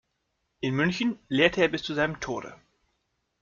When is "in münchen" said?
0.61-1.19